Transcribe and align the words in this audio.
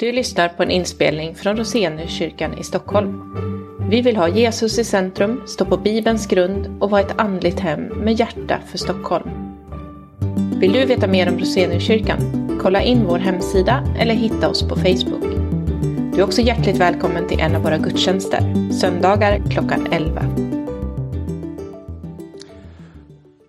Du 0.00 0.12
lyssnar 0.12 0.48
på 0.48 0.62
en 0.62 0.70
inspelning 0.70 1.34
från 1.34 1.56
Roseniuskyrkan 1.56 2.58
i 2.58 2.62
Stockholm. 2.62 3.34
Vi 3.90 4.02
vill 4.02 4.16
ha 4.16 4.28
Jesus 4.28 4.78
i 4.78 4.84
centrum, 4.84 5.42
stå 5.46 5.64
på 5.64 5.76
Bibelns 5.76 6.26
grund 6.26 6.76
och 6.80 6.90
vara 6.90 7.00
ett 7.00 7.20
andligt 7.20 7.60
hem 7.60 7.80
med 7.80 8.14
hjärta 8.20 8.58
för 8.66 8.78
Stockholm. 8.78 9.30
Vill 10.60 10.72
du 10.72 10.84
veta 10.84 11.06
mer 11.06 11.28
om 11.28 11.38
Roseniuskyrkan? 11.38 12.18
Kolla 12.62 12.82
in 12.82 13.04
vår 13.06 13.18
hemsida 13.18 13.84
eller 13.98 14.14
hitta 14.14 14.48
oss 14.48 14.68
på 14.68 14.76
Facebook. 14.76 15.24
Du 16.14 16.20
är 16.20 16.24
också 16.24 16.42
hjärtligt 16.42 16.76
välkommen 16.76 17.28
till 17.28 17.40
en 17.40 17.56
av 17.56 17.62
våra 17.62 17.78
gudstjänster, 17.78 18.70
söndagar 18.72 19.42
klockan 19.50 19.86
11. 19.92 20.22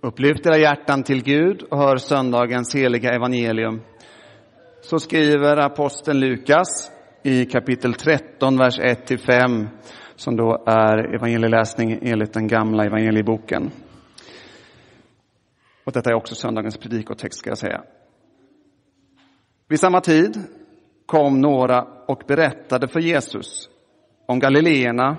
Upplyft 0.02 0.46
era 0.46 0.58
hjärtan 0.58 1.04
till 1.04 1.24
Gud 1.24 1.62
och 1.62 1.78
hör 1.78 1.98
söndagens 1.98 2.76
heliga 2.76 3.12
evangelium. 3.12 3.82
Så 4.90 5.00
skriver 5.00 5.58
aposteln 5.58 6.20
Lukas 6.20 6.92
i 7.24 7.46
kapitel 7.46 7.94
13, 7.94 8.58
vers 8.58 8.80
1-5, 8.80 9.68
som 10.16 10.36
då 10.36 10.64
är 10.66 11.16
evangelieläsning 11.16 12.00
enligt 12.02 12.34
den 12.34 12.48
gamla 12.48 12.86
evangelieboken. 12.86 13.72
Och 15.84 15.92
detta 15.92 16.10
är 16.10 16.14
också 16.14 16.36
söndagens 16.36 16.78
predikotext, 16.78 17.40
ska 17.40 17.50
jag 17.50 17.58
säga. 17.58 17.84
Vid 19.68 19.80
samma 19.80 20.02
tid 20.02 20.44
kom 21.06 21.42
några 21.42 21.82
och 22.08 22.24
berättade 22.28 22.88
för 22.88 23.00
Jesus 23.00 23.70
om 24.26 24.40
galileerna, 24.40 25.18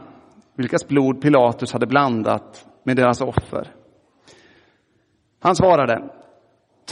vilkas 0.54 0.88
blod 0.88 1.22
Pilatus 1.22 1.72
hade 1.72 1.86
blandat 1.86 2.66
med 2.84 2.96
deras 2.96 3.20
offer. 3.20 3.74
Han 5.40 5.56
svarade, 5.56 6.19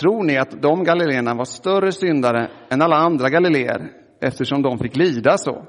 tror 0.00 0.24
ni 0.24 0.36
att 0.36 0.62
de 0.62 0.84
galileerna 0.84 1.34
var 1.34 1.44
större 1.44 1.92
syndare 1.92 2.50
än 2.70 2.82
alla 2.82 2.96
andra 2.96 3.28
galileer 3.28 3.90
eftersom 4.20 4.62
de 4.62 4.78
fick 4.78 4.96
lida 4.96 5.38
så? 5.38 5.66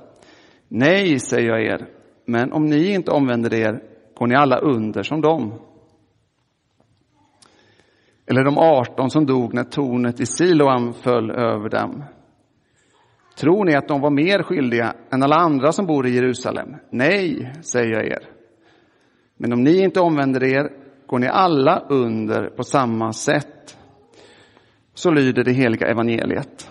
Nej, 0.67 1.19
säger 1.19 1.49
jag 1.49 1.61
er, 1.61 1.87
men 2.25 2.51
om 2.51 2.65
ni 2.65 2.93
inte 2.93 3.11
omvänder 3.11 3.53
er 3.53 3.83
går 4.15 4.27
ni 4.27 4.35
alla 4.35 4.57
under 4.57 5.03
som 5.03 5.21
dem. 5.21 5.53
Eller 8.27 8.43
de 8.43 8.57
arton 8.57 9.09
som 9.09 9.25
dog 9.25 9.53
när 9.53 9.63
tornet 9.63 10.19
i 10.19 10.25
Siloam 10.25 10.93
föll 10.93 11.31
över 11.31 11.69
dem. 11.69 12.03
Tror 13.39 13.65
ni 13.65 13.75
att 13.75 13.87
de 13.87 14.01
var 14.01 14.09
mer 14.09 14.43
skyldiga 14.43 14.93
än 15.11 15.23
alla 15.23 15.35
andra 15.35 15.71
som 15.71 15.85
bor 15.85 16.07
i 16.07 16.15
Jerusalem? 16.15 16.75
Nej, 16.91 17.53
säger 17.61 17.93
jag 17.93 18.05
er. 18.05 18.29
Men 19.37 19.53
om 19.53 19.63
ni 19.63 19.83
inte 19.83 19.99
omvänder 19.99 20.43
er 20.43 20.71
går 21.07 21.19
ni 21.19 21.27
alla 21.27 21.79
under 21.89 22.49
på 22.49 22.63
samma 22.63 23.13
sätt. 23.13 23.77
Så 24.99 25.11
lyder 25.11 25.43
det 25.43 25.53
heliga 25.53 25.87
evangeliet. 25.87 26.69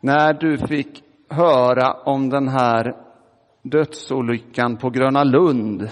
När 0.00 0.32
du 0.32 0.58
fick 0.58 1.04
höra 1.28 1.92
om 1.92 2.28
den 2.30 2.48
här 2.48 2.96
dödsolyckan 3.62 4.76
på 4.76 4.90
Gröna 4.90 5.24
Lund, 5.24 5.90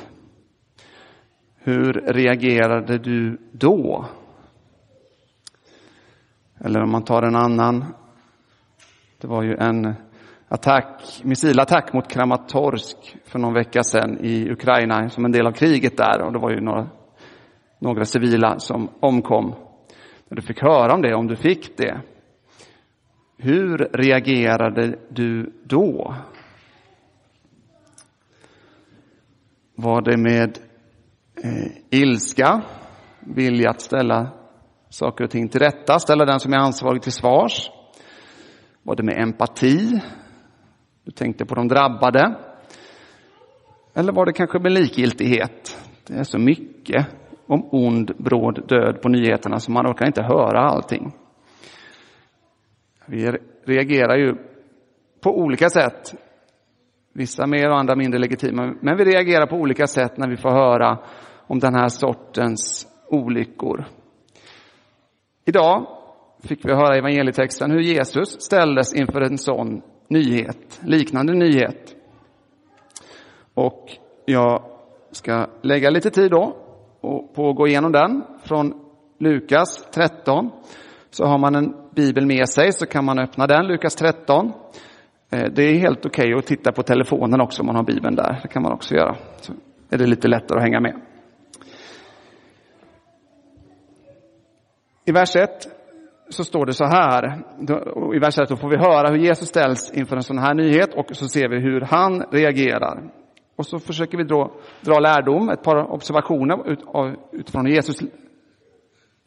hur 1.57 1.93
reagerade 1.93 2.99
du 2.99 3.39
då? 3.53 4.07
Eller 6.59 6.83
om 6.83 6.91
man 6.91 7.05
tar 7.05 7.23
en 7.23 7.37
annan. 7.37 7.85
Det 9.21 9.27
var 9.27 9.43
ju 9.43 9.57
en 9.57 9.95
attack, 10.55 11.21
missilattack 11.23 11.93
mot 11.93 12.09
Kramatorsk 12.09 13.17
för 13.25 13.39
någon 13.39 13.55
vecka 13.55 13.83
sedan 13.83 14.19
i 14.21 14.51
Ukraina 14.51 15.09
som 15.11 15.25
en 15.25 15.33
del 15.33 15.47
av 15.47 15.53
kriget 15.53 15.97
där 15.97 16.23
och 16.23 16.33
det 16.33 16.39
var 16.39 16.51
ju 16.51 16.61
några, 16.61 16.89
några 17.79 18.05
civila 18.05 18.59
som 18.59 18.89
omkom. 19.01 19.55
När 20.29 20.37
du 20.37 20.43
fick 20.43 20.63
höra 20.63 20.95
om 20.95 21.03
det, 21.03 21.15
om 21.15 21.27
du 21.27 21.37
fick 21.37 21.77
det, 21.77 22.01
hur 23.37 23.79
reagerade 23.93 24.99
du 25.09 25.53
då? 25.65 26.15
Var 29.75 30.03
det 30.03 30.17
med 30.17 30.59
eh, 31.45 32.01
ilska, 32.01 32.63
vilja 33.21 33.71
att 33.71 33.81
ställa 33.81 34.29
saker 34.89 35.25
och 35.25 35.31
ting 35.31 35.49
till 35.49 35.61
rätta, 35.61 35.99
ställa 35.99 36.25
den 36.25 36.41
som 36.41 36.53
är 36.53 36.59
ansvarig 36.59 37.03
till 37.03 37.13
svars? 37.13 37.71
Var 38.83 38.97
det 38.97 39.03
med 39.03 39.23
empati? 39.23 40.01
Du 41.05 41.11
tänkte 41.11 41.45
på 41.45 41.55
de 41.55 41.69
drabbade? 41.69 42.37
Eller 43.95 44.13
var 44.13 44.27
det 44.27 44.33
kanske 44.33 44.59
med 44.59 44.73
likgiltighet? 44.73 45.79
Det 46.07 46.15
är 46.15 46.25
så 46.25 46.39
mycket 46.39 47.07
om 47.47 47.69
ond, 47.73 48.11
bråd 48.19 48.69
död 48.69 49.03
på 49.03 49.09
nyheterna 49.09 49.59
så 49.59 49.73
man 49.73 49.87
orkar 49.87 50.07
inte 50.07 50.23
höra 50.23 50.61
allting. 50.61 51.13
Vi 53.07 53.31
reagerar 53.65 54.17
ju 54.17 54.35
på 55.21 55.39
olika 55.39 55.69
sätt. 55.69 56.15
Vissa 57.13 57.47
mer 57.47 57.71
och 57.71 57.79
andra 57.79 57.97
mindre 57.97 58.21
legitima. 58.21 58.75
Men 58.81 58.97
vi 58.97 59.05
reagerar 59.05 59.47
på 59.47 59.57
olika 59.57 59.87
sätt 59.87 60.17
när 60.17 60.29
vi 60.29 60.37
får 60.37 60.51
höra 60.51 60.99
om 61.47 61.59
den 61.59 61.75
här 61.75 61.89
sortens 61.89 62.87
olyckor. 63.09 63.85
Idag 65.45 65.87
fick 66.43 66.65
vi 66.65 66.73
höra 66.73 66.97
i 66.97 66.99
evangelietexten 66.99 67.71
hur 67.71 67.81
Jesus 67.81 68.41
ställdes 68.41 68.95
inför 68.95 69.21
en 69.21 69.39
sån 69.39 69.83
nyhet, 70.09 70.81
liknande 70.85 71.35
nyhet. 71.35 71.95
Och 73.55 73.91
jag 74.25 74.63
ska 75.11 75.47
lägga 75.63 75.91
lite 75.91 76.11
tid 76.11 76.31
då 76.31 76.57
på 77.35 77.51
att 77.51 77.57
gå 77.57 77.67
igenom 77.67 77.93
den 77.93 78.23
från 78.43 78.75
Lukas 79.19 79.89
13. 79.91 80.51
Så 81.11 81.25
har 81.25 81.39
man 81.39 81.55
en 81.55 81.75
bibel 81.95 82.27
med 82.27 82.49
sig 82.49 82.73
så 82.73 82.87
kan 82.87 83.05
man 83.05 83.19
öppna 83.19 83.47
den, 83.47 83.67
Lukas 83.67 83.95
13. 83.95 84.53
Eh, 85.31 85.45
det 85.55 85.63
är 85.63 85.79
helt 85.79 86.07
okej 86.07 86.25
okay 86.25 86.39
att 86.39 86.47
titta 86.47 86.73
på 86.73 86.83
telefonen 86.83 87.41
också 87.41 87.63
om 87.63 87.67
man 87.67 87.77
har 87.77 87.83
bibeln 87.83 88.17
där. 88.17 88.41
Det 88.43 88.49
kan 88.49 88.63
man 88.63 88.73
också 88.73 88.95
göra. 88.95 89.17
Så 89.41 89.53
är 89.91 89.99
det 89.99 90.07
lite 90.07 90.29
lättare 90.29 90.59
att 90.59 90.65
hänga 90.65 90.81
med. 90.81 91.01
I 95.05 95.13
vers 95.13 95.37
1 95.37 95.51
så 96.29 96.45
står 96.45 96.67
det 96.67 96.73
så 96.73 96.85
här. 96.85 97.43
I 98.15 98.19
vers 98.19 98.39
1 98.39 98.61
får 98.61 98.71
vi 98.71 98.77
höra 98.77 99.11
hur 99.11 99.19
Jesus 99.19 99.49
ställs 99.49 99.93
inför 99.95 100.17
en 100.17 100.23
sån 100.23 100.39
här 100.39 100.55
nyhet 100.55 100.95
och 100.95 101.17
så 101.17 101.29
ser 101.29 101.49
vi 101.49 101.61
hur 101.61 101.81
han 101.81 102.23
reagerar. 102.31 103.11
Och 103.57 103.67
så 103.67 103.79
försöker 103.79 104.19
vi 104.19 104.25
dra, 104.25 104.51
dra 104.81 104.99
lärdom, 104.99 105.49
ett 105.49 105.63
par 105.63 105.93
observationer 105.93 106.71
ut, 106.71 106.83
av, 106.87 107.17
utifrån 107.33 107.67
hur 107.67 107.73
Jesus 107.73 107.97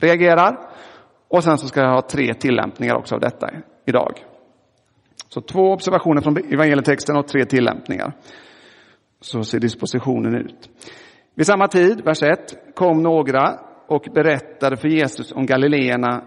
reagerar. 0.01 0.59
Och 1.27 1.43
sen 1.43 1.57
så 1.57 1.67
ska 1.67 1.81
jag 1.81 1.93
ha 1.93 2.01
tre 2.01 2.33
tillämpningar 2.33 2.95
också 2.95 3.15
av 3.15 3.21
detta 3.21 3.49
idag. 3.85 4.13
Så 5.29 5.41
två 5.41 5.71
observationer 5.71 6.21
från 6.21 6.37
evangelietexten 6.37 7.17
och 7.17 7.27
tre 7.27 7.45
tillämpningar. 7.45 8.13
Så 9.21 9.43
ser 9.43 9.59
dispositionen 9.59 10.35
ut. 10.35 10.69
Vid 11.35 11.45
samma 11.45 11.67
tid, 11.67 12.01
vers 12.05 12.23
1, 12.23 12.75
kom 12.75 13.03
några 13.03 13.59
och 13.87 14.07
berättade 14.13 14.77
för 14.77 14.87
Jesus 14.87 15.31
om 15.31 15.45
galileerna 15.45 16.23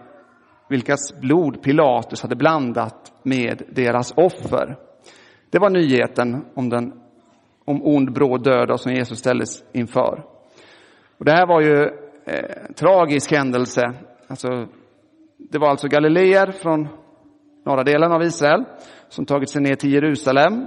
vilkas 0.71 1.21
blod 1.21 1.63
Pilatus 1.63 2.23
hade 2.23 2.37
blandat 2.37 3.13
med 3.23 3.63
deras 3.69 4.13
offer. 4.17 4.77
Det 5.51 5.59
var 5.59 5.71
nyheten 5.71 6.45
om 6.55 6.69
den 6.69 6.93
om 7.65 7.83
ond, 7.83 8.13
bråd 8.13 8.45
död 8.45 8.81
som 8.81 8.93
Jesus 8.93 9.19
ställdes 9.19 9.65
inför. 9.73 10.25
Och 11.19 11.25
det 11.25 11.33
här 11.33 11.47
var 11.47 11.61
ju 11.61 11.83
eh, 12.25 12.73
tragisk 12.77 13.33
händelse. 13.33 13.93
Alltså, 14.27 14.67
det 15.39 15.59
var 15.59 15.69
alltså 15.69 15.89
galileer 15.89 16.53
från 16.53 16.89
norra 17.65 17.85
delen 17.85 18.13
av 18.13 18.23
Israel 18.23 18.65
som 19.09 19.27
tagit 19.27 19.51
sig 19.51 19.63
ner 19.63 19.75
till 19.75 19.93
Jerusalem, 19.93 20.67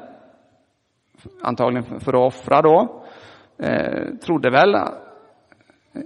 antagligen 1.41 1.99
för 1.99 2.13
att 2.13 2.33
offra 2.33 2.61
då. 2.61 3.05
Eh, 3.57 4.15
trodde 4.25 4.49
väl 4.49 4.75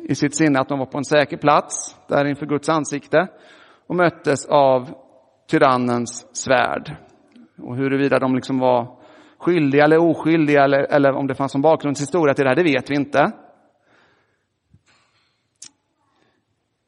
i 0.10 0.16
sitt 0.16 0.36
sinne 0.36 0.60
att 0.60 0.70
de 0.70 0.80
var 0.80 0.86
på 0.86 0.98
en 0.98 1.06
säker 1.06 1.38
plats 1.38 1.96
där 2.08 2.26
inför 2.26 2.46
Guds 2.46 2.70
ansikte 2.70 3.28
och 3.88 3.96
möttes 3.96 4.46
av 4.46 4.90
tyrannens 5.52 6.38
svärd. 6.38 6.96
Och 7.58 7.78
huruvida 7.78 8.20
de 8.20 8.36
liksom 8.36 8.60
var 8.60 8.98
skyldiga 9.40 9.84
eller 9.84 9.98
oskyldiga 9.98 10.64
eller, 10.64 10.80
eller 10.80 11.14
om 11.14 11.28
det 11.28 11.36
fanns 11.36 11.56
en 11.56 11.62
bakgrundshistoria 11.62 12.34
till 12.34 12.44
det 12.44 12.50
här, 12.50 12.56
det 12.56 12.64
vet 12.64 12.90
vi 12.90 12.96
inte. 12.96 13.32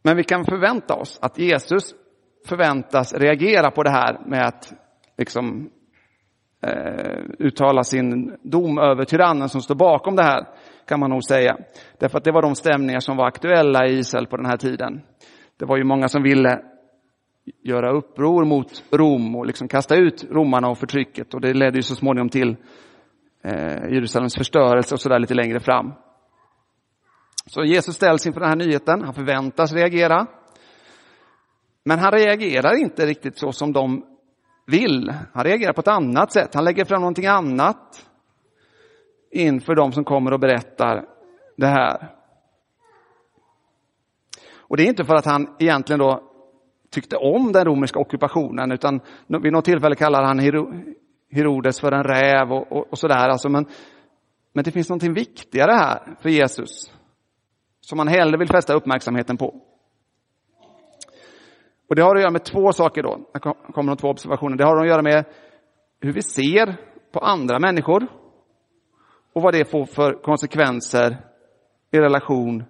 Men 0.04 0.18
vi 0.18 0.24
kan 0.24 0.46
förvänta 0.46 0.96
oss 0.96 1.20
att 1.22 1.38
Jesus 1.38 1.94
förväntas 2.48 3.14
reagera 3.14 3.72
på 3.72 3.84
det 3.84 3.90
här 3.90 4.20
med 4.26 4.46
att 4.48 4.74
liksom, 5.18 5.70
eh, 6.62 7.20
uttala 7.40 7.84
sin 7.84 8.38
dom 8.44 8.78
över 8.78 9.06
tyrannen 9.06 9.50
som 9.50 9.62
står 9.62 9.76
bakom 9.76 10.16
det 10.16 10.24
här, 10.24 10.48
kan 10.86 11.00
man 11.00 11.10
nog 11.10 11.24
säga. 11.24 11.58
Därför 12.00 12.18
att 12.18 12.24
det 12.24 12.32
var 12.32 12.42
de 12.42 12.56
stämningar 12.56 13.00
som 13.00 13.18
var 13.18 13.28
aktuella 13.28 13.88
i 13.88 13.98
Israel 13.98 14.28
på 14.28 14.38
den 14.38 14.46
här 14.46 14.58
tiden. 14.58 15.02
Det 15.58 15.66
var 15.66 15.78
ju 15.78 15.84
många 15.84 16.08
som 16.08 16.24
ville 16.24 16.62
göra 17.64 17.92
uppror 17.92 18.46
mot 18.46 18.84
Rom 18.92 19.36
och 19.36 19.46
liksom 19.46 19.68
kasta 19.68 19.96
ut 19.96 20.26
romarna 20.32 20.70
och 20.70 20.78
förtrycket. 20.78 21.34
Och 21.34 21.42
det 21.42 21.54
ledde 21.54 21.78
ju 21.78 21.82
så 21.82 21.96
småningom 21.96 22.30
till 22.30 22.56
eh, 23.44 23.94
Jerusalems 23.94 24.36
förstörelse 24.36 24.96
och 24.96 25.02
sådär 25.02 25.20
lite 25.20 25.34
längre 25.34 25.60
fram. 25.60 25.94
Så 27.46 27.64
Jesus 27.64 27.96
ställs 27.96 28.28
inför 28.28 28.40
den 28.40 28.50
här 28.50 28.56
nyheten, 28.56 29.04
han 29.04 29.14
förväntas 29.14 29.74
reagera. 29.74 30.28
Men 31.84 32.00
han 32.00 32.12
reagerar 32.12 32.76
inte 32.76 33.06
riktigt 33.06 33.38
så 33.38 33.52
som 33.52 33.74
de 33.74 34.06
vill. 34.68 35.14
Han 35.34 35.44
reagerar 35.44 35.74
på 35.74 35.82
ett 35.82 35.88
annat 35.88 36.32
sätt. 36.32 36.56
Han 36.56 36.64
lägger 36.64 36.86
fram 36.86 37.02
någonting 37.02 37.26
annat 37.26 38.06
inför 39.32 39.76
de 39.76 39.92
som 39.92 40.04
kommer 40.04 40.34
och 40.34 40.40
berättar 40.40 41.06
det 41.58 41.68
här. 41.68 42.16
Och 44.58 44.78
det 44.78 44.84
är 44.84 44.88
inte 44.88 45.06
för 45.06 45.16
att 45.16 45.26
han 45.26 45.56
egentligen 45.60 46.00
då 46.00 46.29
tyckte 46.90 47.18
om 47.18 47.52
den 47.52 47.66
romerska 47.66 48.00
ockupationen, 48.00 48.72
utan 48.72 49.02
vid 49.28 49.54
något 49.54 49.66
tillfälle 49.66 49.96
kallar 49.96 50.24
han 50.24 50.40
Herodes 51.32 51.80
för 51.80 51.92
en 51.92 52.04
räv 52.04 52.52
och, 52.52 52.72
och, 52.72 52.88
och 52.92 52.98
sådär. 52.98 53.30
Alltså, 53.30 53.50
men, 53.50 53.66
men 54.54 54.64
det 54.64 54.72
finns 54.72 54.90
någonting 54.90 55.14
viktigare 55.14 55.72
här 55.72 56.16
för 56.22 56.30
Jesus, 56.30 56.94
som 57.82 58.00
han 58.00 58.08
hellre 58.08 58.38
vill 58.38 58.48
fästa 58.48 58.74
uppmärksamheten 58.74 59.38
på. 59.38 59.62
Och 61.90 61.96
det 61.96 62.02
har 62.02 62.16
att 62.16 62.22
göra 62.22 62.32
med 62.32 62.44
två 62.44 62.74
saker 62.74 63.04
då. 63.04 63.30
Här 63.34 63.72
kommer 63.74 63.92
de 63.92 63.98
två 63.98 64.08
observationer. 64.08 64.58
Det 64.58 64.66
har 64.66 64.82
att 64.82 64.88
göra 64.88 65.02
med 65.02 65.26
hur 66.02 66.14
vi 66.14 66.22
ser 66.22 66.76
på 67.12 67.20
andra 67.20 67.60
människor 67.60 68.08
och 69.34 69.42
vad 69.42 69.54
det 69.54 69.72
får 69.72 69.86
för 69.86 70.14
konsekvenser 70.14 71.18
i 71.92 72.00
relation 72.00 72.64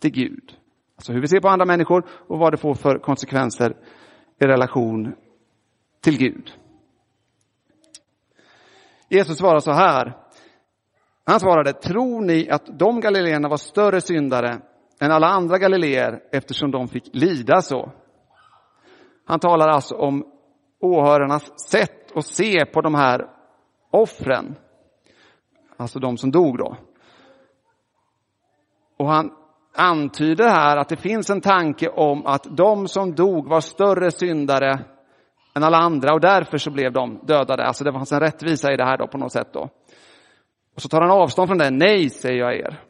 till 0.00 0.10
Gud. 0.10 0.63
Alltså 0.96 1.12
hur 1.12 1.20
vi 1.20 1.28
ser 1.28 1.40
på 1.40 1.48
andra 1.48 1.64
människor 1.66 2.06
och 2.28 2.38
vad 2.38 2.52
det 2.52 2.56
får 2.56 2.74
för 2.74 2.98
konsekvenser 2.98 3.76
i 4.40 4.44
relation 4.46 5.14
till 6.00 6.18
Gud. 6.18 6.52
Jesus 9.08 9.38
svarar 9.38 9.60
så 9.60 9.72
här. 9.72 10.16
Han 11.26 11.40
svarade, 11.40 11.72
tror 11.72 12.20
ni 12.20 12.50
att 12.50 12.78
de 12.78 13.00
galileerna 13.00 13.48
var 13.48 13.56
större 13.56 14.00
syndare 14.00 14.60
än 15.00 15.12
alla 15.12 15.26
andra 15.26 15.58
galileer 15.58 16.20
eftersom 16.32 16.70
de 16.70 16.88
fick 16.88 17.10
lida 17.12 17.62
så? 17.62 17.92
Han 19.24 19.40
talar 19.40 19.68
alltså 19.68 19.94
om 19.94 20.24
åhörarnas 20.80 21.68
sätt 21.70 22.16
att 22.16 22.26
se 22.26 22.66
på 22.66 22.80
de 22.80 22.94
här 22.94 23.26
offren. 23.90 24.56
Alltså 25.76 25.98
de 25.98 26.16
som 26.16 26.30
dog 26.30 26.58
då. 26.58 26.76
Och 28.96 29.08
han 29.08 29.30
antyder 29.74 30.48
här 30.48 30.76
att 30.76 30.88
det 30.88 30.96
finns 30.96 31.30
en 31.30 31.40
tanke 31.40 31.88
om 31.88 32.26
att 32.26 32.56
de 32.56 32.88
som 32.88 33.14
dog 33.14 33.48
var 33.48 33.60
större 33.60 34.10
syndare 34.10 34.84
än 35.54 35.62
alla 35.62 35.78
andra 35.78 36.14
och 36.14 36.20
därför 36.20 36.58
så 36.58 36.70
blev 36.70 36.92
de 36.92 37.20
dödade. 37.22 37.64
Alltså 37.64 37.84
det 37.84 37.92
fanns 37.92 38.12
en 38.12 38.20
rättvisa 38.20 38.72
i 38.72 38.76
det 38.76 38.84
här 38.84 38.98
då 38.98 39.06
på 39.06 39.18
något 39.18 39.32
sätt 39.32 39.52
då. 39.52 39.68
Och 40.74 40.82
så 40.82 40.88
tar 40.88 41.00
han 41.00 41.10
avstånd 41.10 41.48
från 41.48 41.58
det. 41.58 41.70
Nej, 41.70 42.10
säger 42.10 42.38
jag 42.38 42.56
er. 42.56 42.80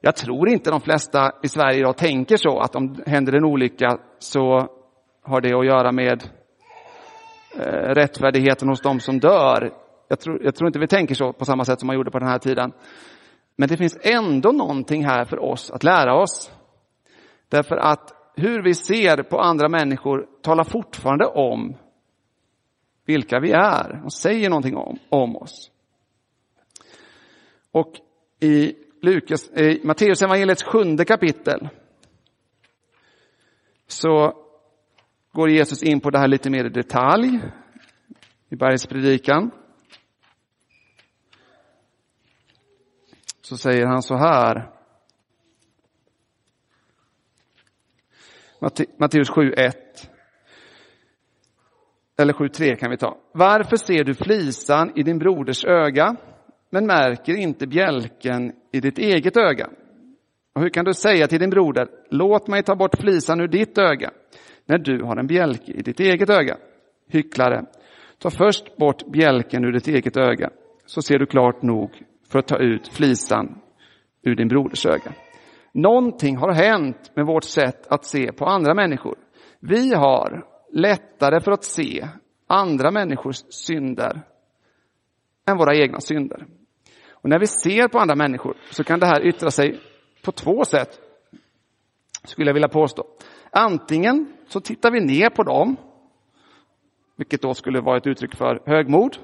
Jag 0.00 0.16
tror 0.16 0.48
inte 0.48 0.70
de 0.70 0.80
flesta 0.80 1.32
i 1.42 1.48
Sverige 1.48 1.78
idag 1.78 1.96
tänker 1.96 2.36
så 2.36 2.58
att 2.58 2.76
om 2.76 2.92
det 2.92 3.10
händer 3.10 3.32
en 3.32 3.44
olycka 3.44 3.98
så 4.18 4.68
har 5.22 5.40
det 5.40 5.54
att 5.54 5.66
göra 5.66 5.92
med 5.92 6.22
eh, 7.58 7.94
rättfärdigheten 7.94 8.68
hos 8.68 8.80
de 8.80 9.00
som 9.00 9.20
dör. 9.20 9.72
Jag 10.08 10.20
tror, 10.20 10.44
jag 10.44 10.54
tror 10.54 10.68
inte 10.68 10.78
vi 10.78 10.86
tänker 10.86 11.14
så 11.14 11.32
på 11.32 11.44
samma 11.44 11.64
sätt 11.64 11.80
som 11.80 11.86
man 11.86 11.96
gjorde 11.96 12.10
på 12.10 12.18
den 12.18 12.28
här 12.28 12.38
tiden. 12.38 12.72
Men 13.56 13.68
det 13.68 13.76
finns 13.76 13.98
ändå 14.00 14.52
någonting 14.52 15.04
här 15.04 15.24
för 15.24 15.38
oss 15.38 15.70
att 15.70 15.84
lära 15.84 16.14
oss. 16.14 16.50
Därför 17.48 17.76
att 17.76 18.12
hur 18.36 18.62
vi 18.62 18.74
ser 18.74 19.22
på 19.22 19.40
andra 19.40 19.68
människor 19.68 20.28
talar 20.42 20.64
fortfarande 20.64 21.26
om 21.26 21.76
vilka 23.06 23.40
vi 23.40 23.52
är 23.52 24.02
och 24.04 24.12
säger 24.12 24.50
någonting 24.50 24.76
om, 24.76 24.98
om 25.08 25.36
oss. 25.36 25.70
Och 27.70 27.92
i 28.40 28.74
Lukas, 29.02 29.50
i 29.50 29.80
Matteus 29.84 30.22
evangeliets 30.22 30.64
sjunde 30.64 31.04
kapitel 31.04 31.68
så 33.86 34.32
går 35.32 35.50
Jesus 35.50 35.82
in 35.82 36.00
på 36.00 36.10
det 36.10 36.18
här 36.18 36.28
lite 36.28 36.50
mer 36.50 36.64
i 36.64 36.68
detalj 36.68 37.40
i 38.48 38.56
bergspredikan. 38.56 39.50
Så 43.48 43.56
säger 43.56 43.86
han 43.86 44.02
så 44.02 44.16
här. 44.16 44.70
Matteus 48.98 49.30
7.1. 49.30 49.72
Eller 52.18 52.32
7.3 52.32 52.76
kan 52.76 52.90
vi 52.90 52.96
ta. 52.96 53.18
Varför 53.32 53.76
ser 53.76 54.04
du 54.04 54.14
flisan 54.14 54.92
i 54.98 55.02
din 55.02 55.18
broders 55.18 55.64
öga 55.64 56.16
men 56.70 56.86
märker 56.86 57.34
inte 57.34 57.66
bjälken 57.66 58.52
i 58.72 58.80
ditt 58.80 58.98
eget 58.98 59.36
öga? 59.36 59.70
Och 60.54 60.62
hur 60.62 60.68
kan 60.68 60.84
du 60.84 60.94
säga 60.94 61.26
till 61.26 61.40
din 61.40 61.50
broder, 61.50 61.88
låt 62.10 62.48
mig 62.48 62.62
ta 62.62 62.76
bort 62.76 63.00
flisan 63.00 63.40
ur 63.40 63.48
ditt 63.48 63.78
öga, 63.78 64.10
när 64.64 64.78
du 64.78 65.02
har 65.02 65.16
en 65.16 65.26
bjälke 65.26 65.72
i 65.72 65.82
ditt 65.82 66.00
eget 66.00 66.30
öga? 66.30 66.56
Hycklare, 67.08 67.64
ta 68.18 68.30
först 68.30 68.76
bort 68.76 69.06
bjälken 69.12 69.64
ur 69.64 69.72
ditt 69.72 69.88
eget 69.88 70.16
öga, 70.16 70.50
så 70.86 71.02
ser 71.02 71.18
du 71.18 71.26
klart 71.26 71.62
nog 71.62 71.90
för 72.28 72.38
att 72.38 72.46
ta 72.46 72.58
ut 72.58 72.88
flisan 72.88 73.58
ur 74.22 74.34
din 74.34 74.48
broders 74.48 74.86
öga. 74.86 75.12
Någonting 75.72 76.36
har 76.36 76.52
hänt 76.52 77.10
med 77.14 77.26
vårt 77.26 77.44
sätt 77.44 77.86
att 77.86 78.04
se 78.04 78.32
på 78.32 78.44
andra 78.44 78.74
människor. 78.74 79.18
Vi 79.60 79.94
har 79.94 80.46
lättare 80.72 81.40
för 81.40 81.52
att 81.52 81.64
se 81.64 82.08
andra 82.46 82.90
människors 82.90 83.36
synder 83.48 84.22
än 85.46 85.56
våra 85.58 85.76
egna 85.76 86.00
synder. 86.00 86.46
Och 87.10 87.28
när 87.30 87.38
vi 87.38 87.46
ser 87.46 87.88
på 87.88 87.98
andra 87.98 88.14
människor 88.14 88.56
så 88.70 88.84
kan 88.84 89.00
det 89.00 89.06
här 89.06 89.26
yttra 89.26 89.50
sig 89.50 89.80
på 90.24 90.32
två 90.32 90.64
sätt, 90.64 91.00
skulle 92.24 92.48
jag 92.48 92.54
vilja 92.54 92.68
påstå. 92.68 93.06
Antingen 93.50 94.32
så 94.48 94.60
tittar 94.60 94.90
vi 94.90 95.00
ner 95.00 95.30
på 95.30 95.42
dem, 95.42 95.76
vilket 97.16 97.42
då 97.42 97.54
skulle 97.54 97.80
vara 97.80 97.96
ett 97.96 98.06
uttryck 98.06 98.36
för 98.36 98.62
högmod. 98.66 99.16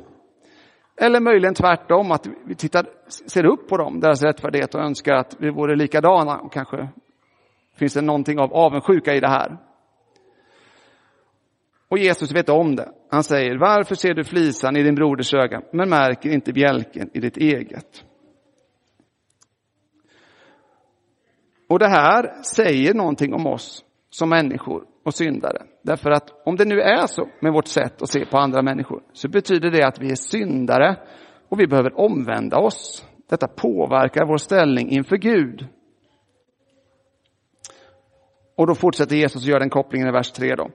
Eller 1.03 1.21
möjligen 1.21 1.55
tvärtom, 1.55 2.11
att 2.13 2.27
vi 2.45 2.55
tittar, 2.55 2.87
ser 3.09 3.45
upp 3.45 3.69
på 3.69 3.77
dem, 3.77 4.01
deras 4.01 4.23
rättfärdighet 4.23 4.75
och 4.75 4.81
önskar 4.81 5.15
att 5.15 5.37
vi 5.39 5.51
vore 5.51 5.77
likadana. 5.77 6.39
Och 6.39 6.53
kanske 6.53 6.89
finns 7.77 7.95
det 7.95 8.01
någonting 8.01 8.39
av 8.39 8.55
avundsjuka 8.55 9.15
i 9.15 9.21
det 9.21 9.29
här. 9.29 9.57
Och 11.89 11.99
Jesus 11.99 12.33
vet 12.33 12.49
om 12.49 12.77
det. 12.77 12.93
Han 13.11 13.25
säger, 13.25 13.59
varför 13.59 13.95
ser 13.95 14.15
du 14.15 14.25
flisan 14.25 14.77
i 14.77 14.83
din 14.83 14.95
broders 14.95 15.35
öga, 15.35 15.63
men 15.73 15.89
märker 15.89 16.31
inte 16.31 16.53
bjälken 16.53 17.11
i 17.15 17.21
ditt 17.21 17.37
eget? 17.37 18.05
Och 21.69 21.79
det 21.79 21.89
här 21.89 22.43
säger 22.43 22.95
någonting 22.95 23.35
om 23.35 23.47
oss 23.47 23.85
som 24.11 24.29
människor 24.29 24.85
och 25.05 25.15
syndare. 25.15 25.63
Därför 25.83 26.11
att 26.11 26.47
om 26.47 26.57
det 26.57 26.65
nu 26.65 26.81
är 26.81 27.07
så 27.07 27.29
med 27.41 27.53
vårt 27.53 27.67
sätt 27.67 28.03
att 28.03 28.09
se 28.09 28.27
på 28.27 28.39
andra 28.39 28.63
människor 28.63 29.03
så 29.13 29.29
betyder 29.29 29.71
det 29.71 29.87
att 29.87 29.99
vi 29.99 30.11
är 30.11 30.15
syndare 30.15 30.97
och 31.49 31.61
vi 31.61 31.67
behöver 31.67 32.01
omvända 32.01 32.59
oss. 32.59 33.07
Detta 33.29 33.49
påverkar 33.49 34.27
vår 34.27 34.37
ställning 34.37 34.91
inför 34.91 35.17
Gud. 35.17 35.67
Och 38.57 38.67
då 38.67 38.75
fortsätter 38.75 39.17
Jesus 39.17 39.43
att 39.43 39.49
göra 39.49 39.59
den 39.59 39.71
kopplingen 39.71 40.09
i 40.09 40.13
vers 40.13 40.33
3 40.33 40.55
då. 40.55 40.71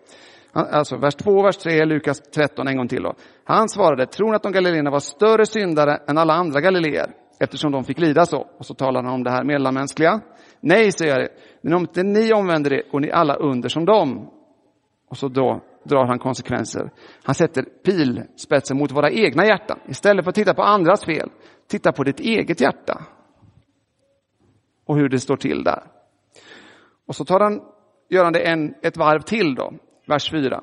Alltså 0.54 0.98
vers 0.98 1.16
2 1.16 1.32
och 1.32 1.46
vers 1.46 1.58
3, 1.58 1.86
Lukas 1.86 2.22
13 2.22 2.68
en 2.68 2.78
gång 2.78 2.88
till 2.88 3.04
då. 3.04 3.14
Han 3.44 3.70
svarade, 3.70 4.06
tror 4.06 4.30
ni 4.30 4.36
att 4.36 4.44
de 4.44 4.52
galileerna 4.52 4.92
var 4.92 5.00
större 5.00 5.46
syndare 5.46 6.00
än 6.08 6.18
alla 6.18 6.34
andra 6.34 6.62
galileer 6.62 7.12
eftersom 7.40 7.72
de 7.72 7.84
fick 7.84 8.00
lida 8.00 8.26
så? 8.26 8.48
Och 8.58 8.66
så 8.66 8.74
talar 8.74 9.04
han 9.04 9.14
om 9.14 9.24
det 9.24 9.32
här 9.32 9.44
mellanmänskliga. 9.44 10.22
Nej, 10.68 10.92
säger 10.92 11.20
jag, 11.20 11.30
men 11.62 11.74
om 11.74 11.82
inte 11.82 12.04
ni 12.04 12.34
omvänder 12.34 12.74
er 12.74 12.84
går 12.92 13.00
ni 13.00 13.12
alla 13.12 13.36
under 13.36 13.70
som 13.70 13.86
dem. 13.86 14.30
Och 15.10 15.18
så 15.18 15.28
då 15.28 15.62
drar 15.84 16.06
han 16.06 16.20
konsekvenser. 16.20 16.92
Han 17.24 17.36
sätter 17.36 17.64
pilspetsen 17.64 18.78
mot 18.78 18.92
våra 18.92 19.12
egna 19.12 19.46
hjärtan. 19.46 19.80
Istället 19.88 20.26
för 20.26 20.30
att 20.30 20.36
titta 20.36 20.54
på 20.54 20.62
andras 20.62 21.06
fel, 21.06 21.30
titta 21.68 21.92
på 21.92 22.04
ditt 22.04 22.20
eget 22.20 22.62
hjärta. 22.62 23.06
Och 24.86 24.98
hur 24.98 25.10
det 25.10 25.20
står 25.20 25.38
till 25.38 25.64
där. 25.64 25.84
Och 27.08 27.16
så 27.16 27.26
tar 27.26 27.40
han, 27.40 27.62
gör 28.10 28.24
han 28.24 28.34
det 28.34 28.40
en, 28.40 28.74
ett 28.82 28.98
varv 28.98 29.20
till 29.20 29.56
då, 29.56 29.74
vers 30.08 30.32
4. 30.32 30.62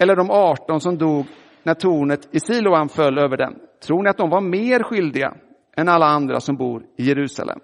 Eller 0.00 0.16
de 0.16 0.30
18 0.30 0.80
som 0.80 0.98
dog 0.98 1.26
när 1.62 1.74
tornet 1.74 2.28
i 2.34 2.40
Siloam 2.40 2.88
föll 2.88 3.18
över 3.18 3.36
dem. 3.36 3.54
Tror 3.86 4.02
ni 4.02 4.10
att 4.10 4.18
de 4.18 4.30
var 4.30 4.40
mer 4.40 4.82
skyldiga 4.82 5.34
än 5.76 5.88
alla 5.88 6.06
andra 6.06 6.40
som 6.40 6.56
bor 6.56 6.82
i 6.96 7.04
Jerusalem? 7.04 7.60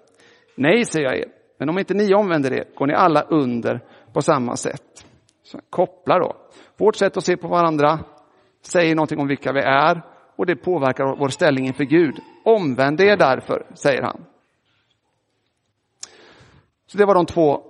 Nej, 0.55 0.85
säger 0.85 1.05
jag 1.05 1.17
er. 1.17 1.40
Men 1.61 1.69
om 1.69 1.79
inte 1.79 1.93
ni 1.93 2.13
omvänder 2.13 2.53
er 2.53 2.65
går 2.75 2.87
ni 2.87 2.93
alla 2.93 3.21
under 3.21 3.81
på 4.13 4.21
samma 4.21 4.55
sätt. 4.55 5.05
Så 5.43 5.59
koppla 5.69 6.19
då. 6.19 6.35
Vårt 6.77 6.95
sätt 6.95 7.17
att 7.17 7.25
se 7.25 7.37
på 7.37 7.47
varandra 7.47 7.99
säger 8.61 8.95
någonting 8.95 9.19
om 9.19 9.27
vilka 9.27 9.53
vi 9.53 9.59
är 9.59 10.01
och 10.35 10.45
det 10.45 10.55
påverkar 10.55 11.15
vår 11.19 11.29
ställning 11.29 11.67
inför 11.67 11.83
Gud. 11.83 12.19
Omvänd 12.45 13.01
er 13.01 13.17
därför, 13.17 13.65
säger 13.73 14.01
han. 14.01 14.25
Så 16.87 16.97
det 16.97 17.05
var 17.05 17.15
de 17.15 17.25
två 17.25 17.63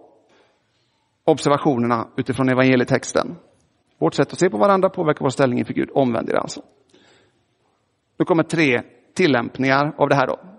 observationerna 1.23 2.07
utifrån 2.17 2.49
evangelietexten. 2.49 3.35
Vårt 3.97 4.13
sätt 4.13 4.33
att 4.33 4.39
se 4.39 4.49
på 4.49 4.57
varandra 4.57 4.89
påverkar 4.89 5.25
vår 5.25 5.29
ställning 5.29 5.59
inför 5.59 5.73
Gud. 5.73 5.89
Omvänd 5.93 6.29
er 6.29 6.35
alltså. 6.35 6.61
Nu 8.19 8.25
kommer 8.25 8.43
tre 8.43 8.81
tillämpningar 9.13 9.93
av 9.97 10.09
det 10.09 10.15
här 10.15 10.27
då. 10.27 10.50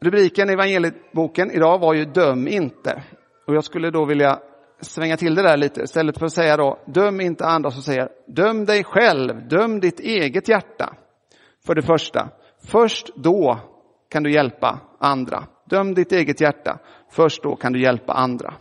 Rubriken 0.00 0.50
i 0.50 0.52
evangelieboken 0.52 1.50
idag 1.50 1.78
var 1.78 1.94
ju 1.94 2.04
Döm 2.04 2.48
inte. 2.48 3.02
Och 3.46 3.54
jag 3.54 3.64
skulle 3.64 3.90
då 3.90 4.04
vilja 4.04 4.38
svänga 4.80 5.16
till 5.16 5.34
det 5.34 5.42
där 5.42 5.56
lite. 5.56 5.82
Istället 5.82 6.18
för 6.18 6.26
att 6.26 6.32
säga 6.32 6.56
då, 6.56 6.78
döm 6.86 7.20
inte 7.20 7.46
andra, 7.46 7.70
så 7.70 7.82
säger 7.82 8.08
döm 8.26 8.64
dig 8.64 8.84
själv, 8.84 9.48
döm 9.48 9.80
ditt 9.80 10.00
eget 10.00 10.48
hjärta. 10.48 10.94
För 11.66 11.74
det 11.74 11.82
första, 11.82 12.28
först 12.70 13.10
då 13.16 13.58
kan 14.10 14.22
du 14.22 14.32
hjälpa 14.32 14.80
andra. 14.98 15.44
Döm 15.64 15.94
ditt 15.94 16.12
eget 16.12 16.40
hjärta, 16.40 16.78
först 17.10 17.42
då 17.42 17.56
kan 17.56 17.72
du 17.72 17.82
hjälpa 17.82 18.12
andra. 18.12 18.54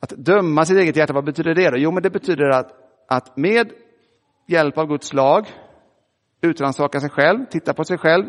Att 0.00 0.10
döma 0.10 0.64
sitt 0.64 0.78
eget 0.78 0.96
hjärta, 0.96 1.12
vad 1.12 1.24
betyder 1.24 1.54
det 1.54 1.70
då? 1.70 1.76
Jo, 1.76 1.90
men 1.90 2.02
det 2.02 2.10
betyder 2.10 2.50
att, 2.50 2.72
att 3.08 3.36
med 3.36 3.72
hjälp 4.46 4.78
av 4.78 4.86
Guds 4.86 5.12
lag 5.12 5.46
utrannsaka 6.40 7.00
sig 7.00 7.10
själv, 7.10 7.44
titta 7.50 7.74
på 7.74 7.84
sig 7.84 7.98
själv, 7.98 8.24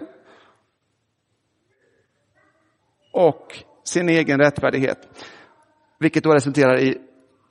och 3.13 3.63
sin 3.83 4.09
egen 4.09 4.39
rättfärdighet. 4.39 4.97
Vilket 5.99 6.23
då 6.23 6.33
resulterar 6.33 6.79
i, 6.79 6.97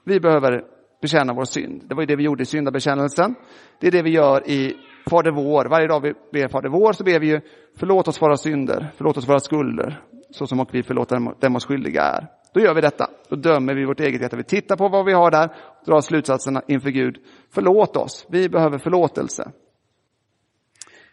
vi 0.04 0.20
behöver 0.20 0.64
bekänna 1.02 1.32
vår 1.32 1.44
synd. 1.44 1.82
Det 1.88 1.94
var 1.94 2.02
ju 2.02 2.06
det 2.06 2.16
vi 2.16 2.22
gjorde 2.22 2.42
i 2.42 2.46
syndabekännelsen. 2.46 3.34
Det 3.80 3.86
är 3.86 3.90
det 3.90 4.02
vi 4.02 4.10
gör 4.10 4.48
i 4.48 4.76
Fader 5.10 5.30
vår. 5.30 5.64
Varje 5.64 5.86
dag 5.86 6.00
vi 6.00 6.12
ber 6.32 6.48
Fader 6.48 6.68
vår 6.68 6.92
så 6.92 7.04
ber 7.04 7.20
vi 7.20 7.26
ju, 7.26 7.40
förlåt 7.76 8.08
oss 8.08 8.22
våra 8.22 8.36
synder, 8.36 8.92
förlåt 8.96 9.16
oss 9.16 9.28
våra 9.28 9.40
skulder, 9.40 10.02
så 10.30 10.46
som 10.46 10.60
och 10.60 10.74
vi 10.74 10.82
förlåter 10.82 11.40
dem 11.40 11.56
oss 11.56 11.66
skyldiga 11.66 12.02
är. 12.02 12.26
Då 12.54 12.60
gör 12.60 12.74
vi 12.74 12.80
detta. 12.80 13.10
Då 13.28 13.36
dömer 13.36 13.74
vi 13.74 13.84
vårt 13.84 14.00
eget 14.00 14.22
hjärta. 14.22 14.36
Vi 14.36 14.44
tittar 14.44 14.76
på 14.76 14.88
vad 14.88 15.04
vi 15.04 15.12
har 15.12 15.30
där, 15.30 15.48
och 15.80 15.86
drar 15.86 16.00
slutsatserna 16.00 16.62
inför 16.68 16.90
Gud. 16.90 17.18
Förlåt 17.50 17.96
oss. 17.96 18.26
Vi 18.30 18.48
behöver 18.48 18.78
förlåtelse. 18.78 19.52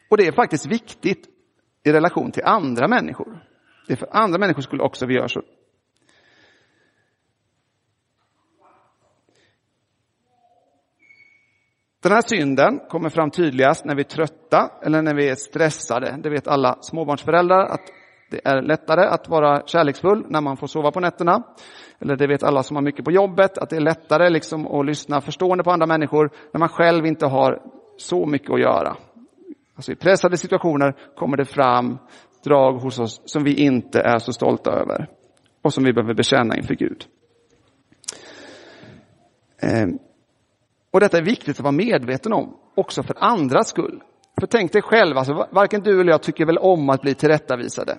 Och 0.10 0.18
det 0.18 0.28
är 0.28 0.32
faktiskt 0.32 0.66
viktigt 0.66 1.28
i 1.84 1.92
relation 1.92 2.32
till 2.32 2.44
andra 2.44 2.88
människor. 2.88 3.44
Det 3.90 3.94
är 3.94 3.98
för 3.98 4.10
andra 4.12 4.40
människors 4.40 4.64
skull 4.64 4.82
också 4.82 5.06
vi 5.06 5.14
gör 5.14 5.28
så. 5.28 5.42
Den 12.04 12.12
här 12.12 12.22
synden 12.22 12.80
kommer 12.90 13.10
fram 13.10 13.32
tydligast 13.32 13.86
när 13.86 13.96
vi 13.96 14.02
är 14.02 14.04
trötta 14.04 14.72
eller 14.82 15.02
när 15.02 15.14
vi 15.14 15.30
är 15.30 15.36
stressade. 15.36 16.20
Det 16.24 16.30
vet 16.30 16.48
alla 16.48 16.78
småbarnsföräldrar 16.82 17.66
att 17.66 17.82
det 18.32 18.48
är 18.48 18.62
lättare 18.62 19.06
att 19.06 19.30
vara 19.30 19.68
kärleksfull 19.68 20.26
när 20.30 20.42
man 20.42 20.58
får 20.58 20.68
sova 20.68 20.92
på 20.92 21.00
nätterna. 21.00 21.44
Eller 22.00 22.16
det 22.16 22.28
vet 22.28 22.44
alla 22.44 22.64
som 22.64 22.76
har 22.76 22.84
mycket 22.84 23.06
på 23.06 23.12
jobbet, 23.12 23.58
att 23.58 23.70
det 23.70 23.76
är 23.76 23.82
lättare 23.82 24.30
liksom 24.30 24.68
att 24.68 24.86
lyssna 24.86 25.22
förstående 25.22 25.64
på 25.64 25.72
andra 25.72 25.86
människor 25.86 26.30
när 26.54 26.60
man 26.60 26.70
själv 26.70 27.06
inte 27.06 27.26
har 27.26 27.62
så 27.98 28.26
mycket 28.26 28.52
att 28.52 28.62
göra. 28.62 28.98
Alltså 29.76 29.92
I 29.92 29.96
pressade 29.96 30.38
situationer 30.38 30.96
kommer 31.16 31.38
det 31.38 31.46
fram 31.46 31.98
drag 32.44 32.74
hos 32.74 33.00
oss 33.00 33.22
som 33.26 33.44
vi 33.44 33.54
inte 33.54 34.02
är 34.02 34.20
så 34.20 34.34
stolta 34.34 34.72
över 34.72 35.08
och 35.62 35.74
som 35.74 35.84
vi 35.84 35.94
behöver 35.94 36.14
bekänna 36.14 36.58
inför 36.58 36.76
Gud. 36.76 37.06
Ehm, 39.62 40.00
och 40.92 41.00
detta 41.00 41.18
är 41.18 41.22
viktigt 41.22 41.58
att 41.58 41.64
vara 41.64 41.72
medveten 41.72 42.34
om, 42.34 42.58
också 42.76 43.04
för 43.04 43.16
andras 43.18 43.70
skull. 43.70 44.04
För 44.40 44.48
tänk 44.48 44.74
dig 44.74 44.82
själv, 44.82 45.18
alltså, 45.18 45.48
varken 45.52 45.82
du 45.82 46.02
eller 46.02 46.12
jag 46.12 46.22
tycker 46.22 46.46
väl 46.46 46.58
om 46.58 46.90
att 46.90 47.02
bli 47.02 47.16
tillrättavisade. 47.16 47.98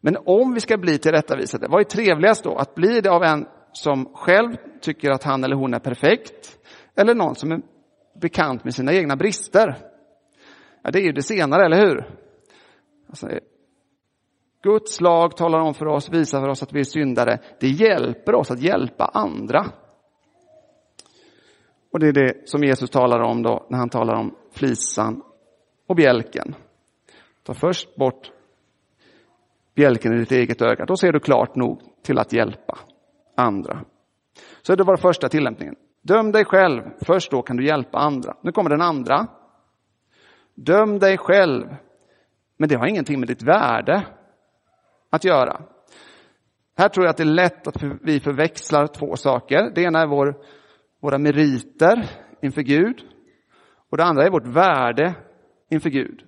Men 0.00 0.16
om 0.24 0.54
vi 0.54 0.60
ska 0.60 0.78
bli 0.78 0.98
tillrättavisade, 0.98 1.66
vad 1.68 1.80
är 1.80 1.84
trevligast 1.84 2.44
då? 2.44 2.56
Att 2.56 2.74
bli 2.74 3.00
det 3.00 3.10
av 3.10 3.22
en 3.22 3.46
som 3.72 4.10
själv 4.14 4.56
tycker 4.80 5.10
att 5.10 5.22
han 5.22 5.44
eller 5.44 5.56
hon 5.56 5.74
är 5.74 5.78
perfekt, 5.78 6.58
eller 6.96 7.14
någon 7.14 7.34
som 7.34 7.52
är 7.52 7.60
bekant 8.20 8.64
med 8.64 8.74
sina 8.74 8.92
egna 8.92 9.16
brister? 9.16 9.76
Ja, 10.82 10.90
det 10.90 10.98
är 10.98 11.02
ju 11.02 11.12
det 11.12 11.22
senare, 11.22 11.64
eller 11.64 11.86
hur? 11.86 12.10
Alltså, 13.08 13.28
Guds 14.64 15.00
lag 15.00 15.36
talar 15.36 15.58
om 15.58 15.74
för 15.74 15.86
oss, 15.86 16.08
visar 16.08 16.40
för 16.40 16.48
oss 16.48 16.62
att 16.62 16.72
vi 16.72 16.80
är 16.80 16.84
syndare. 16.84 17.38
Det 17.60 17.68
hjälper 17.68 18.34
oss 18.34 18.50
att 18.50 18.60
hjälpa 18.60 19.04
andra. 19.04 19.66
Och 21.92 21.98
det 21.98 22.08
är 22.08 22.12
det 22.12 22.48
som 22.48 22.64
Jesus 22.64 22.90
talar 22.90 23.20
om 23.20 23.42
då 23.42 23.66
när 23.68 23.78
han 23.78 23.88
talar 23.88 24.14
om 24.14 24.34
flisan 24.52 25.22
och 25.86 25.96
bjälken. 25.96 26.54
Ta 27.42 27.54
först 27.54 27.96
bort 27.96 28.32
bjälken 29.74 30.14
i 30.14 30.18
ditt 30.18 30.32
eget 30.32 30.62
öga, 30.62 30.84
då 30.84 30.96
ser 30.96 31.12
du 31.12 31.20
klart 31.20 31.56
nog 31.56 31.80
till 32.02 32.18
att 32.18 32.32
hjälpa 32.32 32.78
andra. 33.36 33.84
Så 34.62 34.74
det 34.74 34.84
var 34.84 34.96
första 34.96 35.28
tillämpningen. 35.28 35.76
Döm 36.02 36.32
dig 36.32 36.44
själv, 36.44 36.82
först 37.06 37.30
då 37.30 37.42
kan 37.42 37.56
du 37.56 37.66
hjälpa 37.66 37.98
andra. 37.98 38.36
Nu 38.40 38.52
kommer 38.52 38.70
den 38.70 38.82
andra. 38.82 39.26
Döm 40.54 40.98
dig 40.98 41.18
själv, 41.18 41.76
men 42.56 42.68
det 42.68 42.76
har 42.76 42.86
ingenting 42.86 43.20
med 43.20 43.28
ditt 43.28 43.42
värde 43.42 44.06
att 45.14 45.24
göra. 45.24 45.62
Här 46.76 46.88
tror 46.88 47.06
jag 47.06 47.10
att 47.10 47.16
det 47.16 47.22
är 47.22 47.24
lätt 47.24 47.66
att 47.66 47.82
vi 48.02 48.20
förväxlar 48.20 48.86
två 48.86 49.16
saker. 49.16 49.72
Det 49.74 49.82
ena 49.82 50.00
är 50.00 50.06
vår, 50.06 50.34
våra 51.00 51.18
meriter 51.18 52.10
inför 52.42 52.62
Gud 52.62 53.02
och 53.90 53.96
det 53.96 54.04
andra 54.04 54.24
är 54.24 54.30
vårt 54.30 54.46
värde 54.46 55.14
inför 55.70 55.90
Gud. 55.90 56.22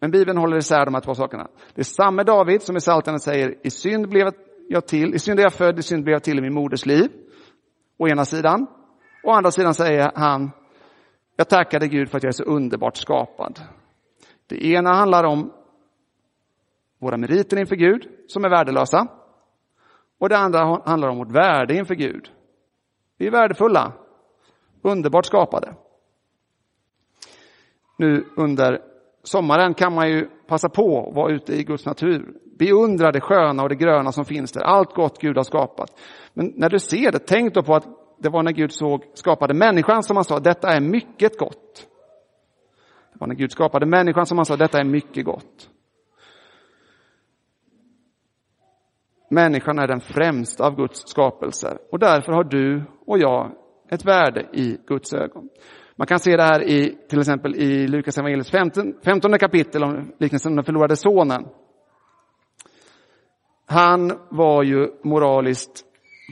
Men 0.00 0.10
Bibeln 0.10 0.38
håller 0.38 0.56
isär 0.56 0.84
de 0.84 0.94
här 0.94 1.00
två 1.00 1.14
sakerna. 1.14 1.48
Det 1.74 1.80
är 1.80 1.84
samme 1.84 2.22
David 2.22 2.62
som 2.62 2.76
i 2.76 2.80
Psaltaren 2.80 3.20
säger, 3.20 3.54
i 3.62 3.70
synd 3.70 4.08
blev 4.08 4.32
jag 4.68 4.86
till, 4.86 5.14
i 5.14 5.18
synd 5.18 5.38
är 5.38 5.42
jag 5.42 5.52
född, 5.52 5.78
i 5.78 5.82
synd 5.82 6.04
blev 6.04 6.12
jag 6.12 6.22
till 6.22 6.38
i 6.38 6.42
min 6.42 6.54
moders 6.54 6.86
liv. 6.86 7.10
Å 7.98 8.08
ena 8.08 8.24
sidan. 8.24 8.66
Å 9.24 9.30
andra 9.30 9.50
sidan 9.50 9.74
säger 9.74 10.10
han, 10.14 10.50
jag 11.36 11.48
tackade 11.48 11.88
Gud 11.88 12.10
för 12.10 12.16
att 12.16 12.22
jag 12.22 12.28
är 12.28 12.32
så 12.32 12.44
underbart 12.44 12.96
skapad. 12.96 13.60
Det 14.46 14.66
ena 14.66 14.92
handlar 14.94 15.24
om 15.24 15.52
våra 16.98 17.16
meriter 17.16 17.56
inför 17.56 17.76
Gud, 17.76 18.08
som 18.26 18.44
är 18.44 18.48
värdelösa. 18.48 19.08
Och 20.18 20.28
det 20.28 20.38
andra 20.38 20.82
handlar 20.84 21.08
om 21.08 21.18
vårt 21.18 21.32
värde 21.32 21.74
inför 21.74 21.94
Gud. 21.94 22.28
Vi 23.18 23.26
är 23.26 23.30
värdefulla, 23.30 23.92
underbart 24.82 25.26
skapade. 25.26 25.74
Nu 27.98 28.24
under 28.36 28.82
sommaren 29.22 29.74
kan 29.74 29.94
man 29.94 30.08
ju 30.08 30.28
passa 30.46 30.68
på 30.68 31.08
att 31.08 31.14
vara 31.14 31.32
ute 31.32 31.52
i 31.52 31.64
Guds 31.64 31.86
natur. 31.86 32.34
Beundra 32.58 33.12
det 33.12 33.20
sköna 33.20 33.62
och 33.62 33.68
det 33.68 33.74
gröna 33.74 34.12
som 34.12 34.24
finns 34.24 34.52
där, 34.52 34.60
allt 34.60 34.94
gott 34.94 35.20
Gud 35.20 35.36
har 35.36 35.44
skapat. 35.44 36.00
Men 36.34 36.52
när 36.56 36.70
du 36.70 36.78
ser 36.78 37.12
det, 37.12 37.18
tänk 37.18 37.54
då 37.54 37.62
på 37.62 37.74
att 37.74 37.86
det 38.18 38.28
var 38.28 38.42
när 38.42 38.52
Gud 38.52 38.72
såg, 38.72 39.04
skapade 39.14 39.54
människan 39.54 40.02
som 40.02 40.16
han 40.16 40.24
sa, 40.24 40.40
detta 40.40 40.68
är 40.68 40.80
mycket 40.80 41.38
gott. 41.38 41.86
Det 43.12 43.18
var 43.20 43.26
när 43.26 43.34
Gud 43.34 43.52
skapade 43.52 43.86
människan 43.86 44.26
som 44.26 44.38
han 44.38 44.44
sa, 44.44 44.56
detta 44.56 44.80
är 44.80 44.84
mycket 44.84 45.24
gott. 45.24 45.70
Människan 49.30 49.78
är 49.78 49.86
den 49.86 50.00
främsta 50.00 50.66
av 50.66 50.76
Guds 50.76 51.02
skapelser 51.06 51.78
och 51.92 51.98
därför 51.98 52.32
har 52.32 52.44
du 52.44 52.84
och 53.06 53.18
jag 53.18 53.52
ett 53.90 54.04
värde 54.04 54.40
i 54.52 54.78
Guds 54.86 55.14
ögon. 55.14 55.48
Man 55.96 56.06
kan 56.06 56.18
se 56.18 56.36
det 56.36 56.42
här 56.42 56.62
i 56.62 56.98
till 57.08 57.18
exempel 57.18 57.54
i 57.54 57.88
Lukas 57.88 58.18
evangeliets 58.18 58.50
15, 58.50 58.94
15 59.04 59.38
kapitel 59.38 59.84
om 59.84 60.12
liknelsen 60.18 60.52
om 60.52 60.56
den 60.56 60.64
förlorade 60.64 60.96
sonen. 60.96 61.46
Han 63.66 64.12
var 64.30 64.62
ju 64.62 64.88
moraliskt 65.02 65.84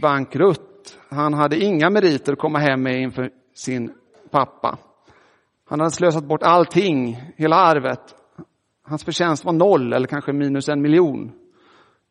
bankrutt. 0.03 0.99
Han 1.11 1.35
hade 1.35 1.57
inga 1.57 1.91
meriter 1.91 2.33
att 2.33 2.39
komma 2.39 2.59
hem 2.59 2.83
med 2.83 3.01
inför 3.01 3.31
sin 3.55 3.93
pappa. 4.31 4.79
Han 5.69 5.81
hade 5.81 5.91
slösat 5.91 6.25
bort 6.25 6.43
allting, 6.43 7.21
hela 7.37 7.57
arvet. 7.57 8.15
Hans 8.83 9.05
förtjänst 9.05 9.45
var 9.45 9.53
noll 9.53 9.93
eller 9.93 10.07
kanske 10.07 10.33
minus 10.33 10.69
en 10.69 10.83
miljon. 10.83 11.33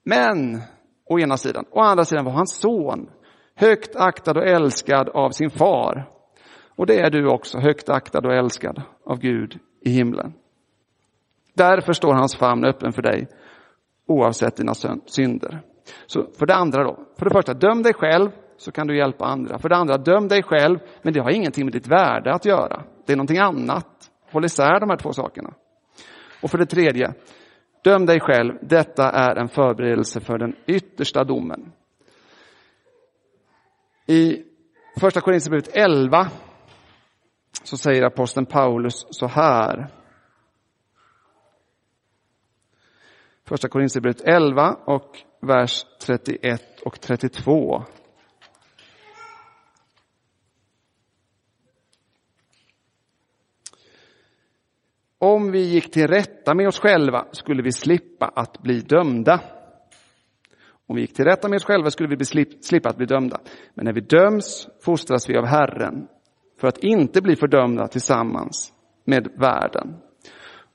Men, 0.06 0.62
å 1.10 1.20
ena 1.20 1.38
sidan, 1.38 1.66
å 1.72 1.80
andra 1.80 2.06
sidan 2.06 2.26
var 2.26 2.32
hans 2.32 2.60
son 2.60 3.10
högt 3.56 3.96
aktad 3.96 4.38
och 4.38 4.48
älskad 4.48 5.10
av 5.10 5.30
sin 5.30 5.50
far. 5.50 6.10
Och 6.76 6.86
det 6.86 7.00
är 7.00 7.10
du 7.10 7.28
också, 7.28 7.60
högt 7.60 7.90
aktad 7.90 8.26
och 8.26 8.34
älskad 8.34 8.82
av 9.06 9.20
Gud 9.20 9.60
i 9.82 9.90
himlen. 9.90 10.34
Därför 11.54 11.94
står 11.94 12.14
hans 12.14 12.36
famn 12.36 12.66
öppen 12.66 12.94
för 12.94 13.02
dig 13.02 13.28
oavsett 14.08 14.56
dina 14.56 14.74
synder. 15.06 15.62
Så 16.06 16.26
för 16.40 16.46
det 16.46 16.56
andra 16.56 16.84
då, 16.84 17.00
för 17.18 17.26
det 17.26 17.32
första, 17.32 17.54
döm 17.54 17.84
dig 17.84 17.94
själv 17.94 18.30
så 18.58 18.72
kan 18.72 18.88
du 18.88 18.98
hjälpa 18.98 19.26
andra. 19.26 19.60
För 19.60 19.70
det 19.70 19.76
andra, 19.76 19.98
döm 19.98 20.28
dig 20.28 20.44
själv, 20.44 20.80
men 21.02 21.14
det 21.14 21.20
har 21.20 21.32
ingenting 21.32 21.66
med 21.66 21.74
ditt 21.74 21.88
värde 21.88 22.34
att 22.34 22.46
göra. 22.46 22.84
Det 23.06 23.14
är 23.14 23.18
någonting 23.18 23.38
annat. 23.38 24.12
Håll 24.32 24.46
isär 24.46 24.80
de 24.80 24.90
här 24.90 24.98
två 24.98 25.14
sakerna. 25.14 25.54
Och 26.42 26.52
för 26.52 26.58
det 26.58 26.66
tredje, 26.66 27.14
Döm 27.84 28.06
dig 28.06 28.20
själv, 28.20 28.54
detta 28.62 29.12
är 29.12 29.36
en 29.36 29.50
förberedelse 29.50 30.22
för 30.22 30.38
den 30.38 30.56
yttersta 30.66 31.24
domen. 31.24 31.72
I 34.08 34.44
första 35.00 35.22
Korinthierbrevet 35.22 35.76
11 35.76 36.28
så 37.64 37.78
säger 37.78 38.04
aposteln 38.04 38.46
Paulus 38.46 39.08
så 39.10 39.28
här. 39.28 39.88
Första 43.46 43.68
Korinthierbrevet 43.70 44.22
11 44.22 44.78
och 44.86 45.20
vers 45.42 45.86
31 46.02 46.82
och 46.86 47.02
32. 47.02 47.84
Om 55.24 55.52
vi 55.52 55.60
gick 55.60 55.92
till 55.92 56.08
rätta 56.08 56.54
med 56.54 56.68
oss 56.68 56.80
själva 56.80 57.26
skulle 57.32 57.64
vi 57.64 57.72
slippa 57.72 58.26
att 58.36 58.62
bli 58.62 58.80
dömda. 58.80 59.40
Om 60.88 60.96
vi 60.96 61.02
gick 61.02 61.14
till 61.14 61.26
rätta 61.26 61.50
med 61.50 61.56
oss 61.56 61.66
själva 61.66 61.90
skulle 61.90 62.10
vi 62.10 62.16
bli 62.16 62.26
slippa 62.62 62.90
att 62.90 62.98
bli 62.98 63.06
dömda. 63.06 63.40
Men 63.74 63.86
när 63.86 63.94
vi 63.94 64.02
döms 64.02 64.68
fostras 64.82 65.30
vi 65.30 65.38
av 65.38 65.46
Herren 65.46 66.08
för 66.60 66.68
att 66.68 66.78
inte 66.78 67.22
bli 67.22 67.36
fördömda 67.36 67.88
tillsammans 67.88 68.74
med 69.06 69.28
världen. 69.38 69.96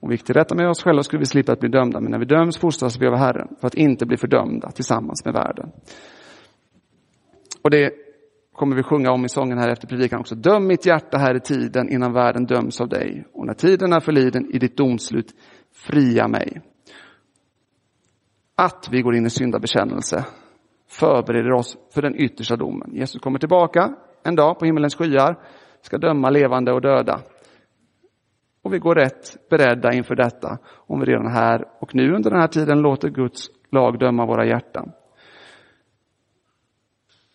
Om 0.01 0.09
vi 0.09 0.15
gick 0.15 0.25
till 0.25 0.35
rätta 0.35 0.55
med 0.55 0.69
oss 0.69 0.83
själva 0.83 1.03
skulle 1.03 1.21
vi 1.21 1.27
slippa 1.27 1.53
att 1.53 1.61
bli 1.61 1.69
dömda, 1.69 2.01
men 2.01 2.11
när 2.11 2.19
vi 2.19 2.25
döms 2.25 2.59
fostras 2.59 3.01
vi 3.01 3.07
av 3.07 3.17
Herren 3.17 3.57
för 3.61 3.67
att 3.67 3.75
inte 3.75 4.07
bli 4.07 4.17
fördömda 4.17 4.71
tillsammans 4.71 5.25
med 5.25 5.35
världen. 5.35 5.73
Och 7.63 7.71
det 7.71 8.08
kommer 8.59 8.77
vi 8.77 8.83
sjunga 8.83 9.11
om 9.11 9.25
i 9.25 9.29
sången 9.29 9.59
här 9.59 9.69
efter 9.69 9.87
predikan 9.87 10.21
också. 10.21 10.35
Döm 10.35 10.67
mitt 10.67 10.87
hjärta 10.87 11.19
här 11.19 11.37
i 11.37 11.41
tiden 11.41 11.89
innan 11.89 12.13
världen 12.13 12.47
döms 12.47 12.81
av 12.81 12.89
dig. 12.89 13.27
Och 13.33 13.47
när 13.47 13.55
tiden 13.55 13.93
är 13.93 14.01
förliden 14.01 14.55
i 14.55 14.59
ditt 14.59 14.77
domslut, 14.77 15.35
fria 15.73 16.29
mig. 16.29 16.61
Att 18.57 18.89
vi 18.91 19.03
går 19.03 19.15
in 19.15 19.27
i 19.27 19.31
syndabekännelse 19.31 20.25
förbereder 20.89 21.53
oss 21.53 21.77
för 21.95 22.03
den 22.03 22.15
yttersta 22.17 22.57
domen. 22.57 22.91
Jesus 22.95 23.21
kommer 23.21 23.39
tillbaka 23.39 23.95
en 24.23 24.37
dag 24.37 24.59
på 24.59 24.65
himmelens 24.65 24.97
skyar, 24.97 25.39
ska 25.81 25.99
döma 25.99 26.31
levande 26.31 26.73
och 26.73 26.81
döda. 26.81 27.21
Och 28.63 28.75
vi 28.75 28.79
går 28.79 28.95
rätt 28.95 29.49
beredda 29.51 29.93
inför 29.93 30.15
detta 30.15 30.59
om 30.87 31.01
vi 31.01 31.07
redan 31.07 31.33
här 31.33 31.65
och 31.81 31.95
nu 31.95 32.15
under 32.15 32.31
den 32.31 32.41
här 32.41 32.49
tiden 32.49 32.79
låter 32.79 33.09
Guds 33.09 33.51
lag 33.71 33.99
döma 33.99 34.27
våra 34.27 34.47
hjärtan. 34.47 34.93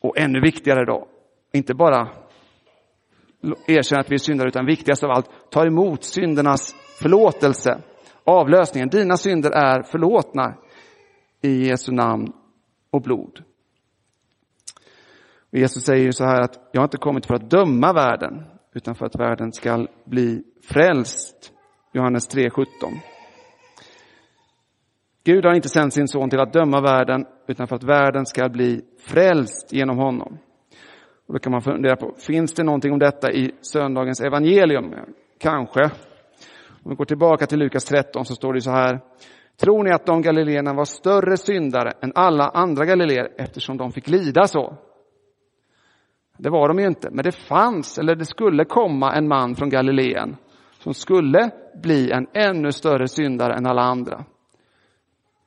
Och 0.01 0.17
ännu 0.17 0.41
viktigare 0.41 0.85
då, 0.85 1.07
inte 1.53 1.73
bara 1.73 2.09
erkänna 3.67 4.01
att 4.01 4.11
vi 4.11 4.15
är 4.15 4.19
syndare, 4.19 4.47
utan 4.47 4.65
viktigast 4.65 5.03
av 5.03 5.11
allt, 5.11 5.29
ta 5.49 5.65
emot 5.65 6.03
syndernas 6.03 6.75
förlåtelse, 7.01 7.81
avlösningen. 8.23 8.89
Dina 8.89 9.17
synder 9.17 9.51
är 9.51 9.83
förlåtna 9.83 10.55
i 11.41 11.67
Jesu 11.67 11.91
namn 11.91 12.33
och 12.91 13.01
blod. 13.01 13.43
Och 15.51 15.57
Jesus 15.57 15.83
säger 15.83 16.05
ju 16.05 16.11
så 16.11 16.25
här 16.25 16.41
att 16.41 16.69
jag 16.71 16.81
har 16.81 16.85
inte 16.85 16.97
kommit 16.97 17.25
för 17.25 17.35
att 17.35 17.49
döma 17.49 17.93
världen, 17.93 18.43
utan 18.73 18.95
för 18.95 19.05
att 19.05 19.19
världen 19.19 19.51
ska 19.51 19.87
bli 20.05 20.43
frälst. 20.63 21.51
Johannes 21.91 22.35
3.17. 22.35 22.65
Gud 25.23 25.45
har 25.45 25.53
inte 25.53 25.69
sänt 25.69 25.93
sin 25.93 26.07
son 26.07 26.29
till 26.29 26.39
att 26.39 26.53
döma 26.53 26.81
världen, 26.81 27.25
utan 27.47 27.67
för 27.67 27.75
att 27.75 27.83
världen 27.83 28.25
ska 28.25 28.49
bli 28.49 28.81
frälst 28.99 29.73
genom 29.73 29.97
honom. 29.97 30.37
Och 31.27 31.33
då 31.33 31.39
kan 31.39 31.51
man 31.51 31.61
fundera 31.61 31.95
på, 31.95 32.13
finns 32.17 32.53
det 32.53 32.63
någonting 32.63 32.93
om 32.93 32.99
detta 32.99 33.31
i 33.31 33.51
söndagens 33.61 34.21
evangelium? 34.21 34.95
Kanske. 35.39 35.83
Om 36.83 36.89
vi 36.89 36.95
går 36.95 37.05
tillbaka 37.05 37.45
till 37.45 37.59
Lukas 37.59 37.85
13 37.85 38.25
så 38.25 38.35
står 38.35 38.53
det 38.53 38.61
så 38.61 38.71
här. 38.71 38.99
Tror 39.57 39.83
ni 39.83 39.91
att 39.91 40.05
de 40.05 40.21
galileerna 40.21 40.73
var 40.73 40.85
större 40.85 41.37
syndare 41.37 41.91
än 42.01 42.11
alla 42.15 42.43
andra 42.43 42.85
galileer 42.85 43.31
eftersom 43.37 43.77
de 43.77 43.91
fick 43.91 44.07
lida 44.07 44.47
så? 44.47 44.77
Det 46.37 46.49
var 46.49 46.67
de 46.67 46.79
ju 46.79 46.87
inte, 46.87 47.09
men 47.11 47.23
det 47.23 47.31
fanns, 47.31 47.97
eller 47.97 48.15
det 48.15 48.25
skulle 48.25 48.65
komma 48.65 49.13
en 49.13 49.27
man 49.27 49.55
från 49.55 49.69
Galileen 49.69 50.35
som 50.79 50.93
skulle 50.93 51.51
bli 51.81 52.11
en 52.11 52.27
ännu 52.33 52.71
större 52.71 53.07
syndare 53.07 53.53
än 53.53 53.65
alla 53.65 53.81
andra. 53.81 54.25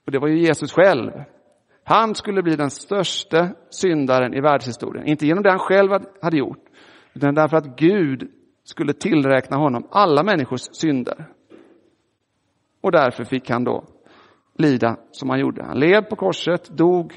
Och 0.06 0.12
det 0.12 0.18
var 0.18 0.28
ju 0.28 0.38
Jesus 0.38 0.72
själv. 0.72 1.10
Han 1.88 2.14
skulle 2.14 2.42
bli 2.42 2.56
den 2.56 2.70
största 2.70 3.48
syndaren 3.70 4.34
i 4.34 4.40
världshistorien. 4.40 5.06
Inte 5.06 5.26
genom 5.26 5.42
det 5.42 5.50
han 5.50 5.58
själv 5.58 5.90
hade 6.22 6.36
gjort, 6.36 6.64
utan 7.14 7.34
därför 7.34 7.56
att 7.56 7.76
Gud 7.78 8.30
skulle 8.64 8.92
tillräkna 8.92 9.56
honom 9.56 9.88
alla 9.90 10.22
människors 10.22 10.60
synder. 10.72 11.26
Och 12.80 12.92
därför 12.92 13.24
fick 13.24 13.50
han 13.50 13.64
då 13.64 13.84
lida 14.58 14.96
som 15.10 15.30
han 15.30 15.40
gjorde. 15.40 15.64
Han 15.64 15.80
led 15.80 16.08
på 16.08 16.16
korset, 16.16 16.68
dog 16.76 17.12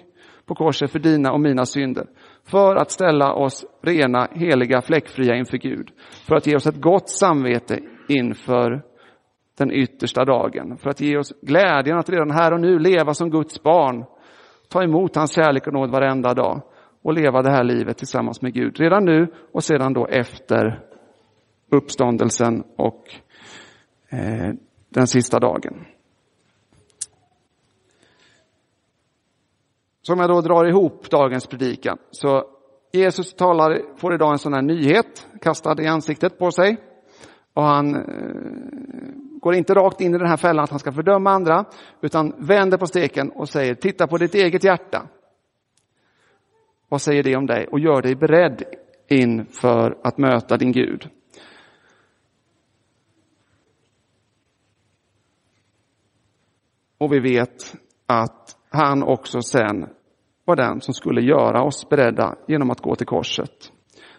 på 0.45 0.55
korset 0.55 0.91
för 0.91 0.99
dina 0.99 1.32
och 1.32 1.39
mina 1.39 1.65
synder. 1.65 2.08
För 2.43 2.75
att 2.75 2.91
ställa 2.91 3.34
oss 3.34 3.65
rena, 3.82 4.27
heliga, 4.32 4.82
fläckfria 4.82 5.36
inför 5.36 5.58
Gud. 5.58 5.91
För 6.27 6.36
att 6.36 6.47
ge 6.47 6.55
oss 6.55 6.67
ett 6.67 6.82
gott 6.82 7.10
samvete 7.10 7.79
inför 8.08 8.82
den 9.58 9.71
yttersta 9.71 10.25
dagen. 10.25 10.77
För 10.77 10.89
att 10.89 11.01
ge 11.01 11.17
oss 11.17 11.34
glädjen 11.41 11.97
att 11.97 12.10
redan 12.10 12.32
här 12.32 12.53
och 12.53 12.62
nu 12.62 12.79
leva 12.79 13.13
som 13.13 13.29
Guds 13.29 13.63
barn. 13.63 14.05
Ta 14.69 14.84
emot 14.84 15.15
hans 15.15 15.36
kärlek 15.36 15.67
och 15.67 15.73
nåd 15.73 15.91
varenda 15.91 16.34
dag. 16.34 16.62
Och 17.01 17.13
leva 17.13 17.41
det 17.41 17.51
här 17.51 17.63
livet 17.63 17.97
tillsammans 17.97 18.41
med 18.41 18.53
Gud. 18.53 18.79
Redan 18.79 19.05
nu 19.05 19.27
och 19.51 19.63
sedan 19.63 19.93
då 19.93 20.08
efter 20.08 20.86
uppståndelsen 21.71 22.63
och 22.75 23.03
eh, 24.10 24.53
den 24.89 25.08
sista 25.08 25.39
dagen. 25.39 25.86
Så 30.01 30.13
om 30.13 30.19
jag 30.19 30.29
då 30.29 30.41
drar 30.41 30.65
ihop 30.65 31.10
dagens 31.10 31.47
predikan. 31.47 31.97
Så 32.12 32.43
Jesus 32.91 33.34
talar, 33.34 33.97
får 33.97 34.13
idag 34.13 34.32
en 34.32 34.38
sån 34.38 34.53
här 34.53 34.62
nyhet 34.62 35.27
kastad 35.41 35.82
i 35.82 35.88
ansiktet 35.88 36.39
på 36.39 36.51
sig. 36.51 36.77
Och 37.53 37.63
han 37.63 37.95
eh, 37.95 38.01
går 39.41 39.56
inte 39.56 39.73
rakt 39.73 40.02
in 40.02 40.15
i 40.15 40.17
den 40.17 40.28
här 40.28 40.38
fällan 40.38 40.63
att 40.63 40.69
han 40.69 40.80
ska 40.80 40.91
fördöma 40.91 41.32
andra, 41.32 41.65
utan 42.02 42.34
vänder 42.38 42.78
på 42.78 42.86
steken 42.86 43.32
och 43.32 43.49
säger, 43.49 43.75
titta 43.75 44.08
på 44.08 44.17
ditt 44.17 44.36
eget 44.36 44.63
hjärta. 44.63 45.08
Vad 46.89 47.02
säger 47.02 47.23
det 47.23 47.36
om 47.36 47.45
dig? 47.45 47.67
Och 47.71 47.80
gör 47.80 48.02
dig 48.02 48.15
beredd 48.15 48.63
inför 49.08 49.97
att 50.04 50.17
möta 50.17 50.58
din 50.58 50.71
Gud. 50.71 51.10
Och 56.97 57.13
vi 57.13 57.19
vet 57.19 57.75
att 58.06 58.58
han 58.69 59.04
också 59.04 59.41
sen 59.41 59.89
var 60.45 60.56
den 60.56 60.82
som 60.82 60.93
skulle 60.93 61.21
göra 61.21 61.63
oss 61.63 61.89
beredda 61.89 62.36
genom 62.47 62.71
att 62.71 62.82
gå 62.82 62.95
till 62.95 63.08
korset, 63.08 63.71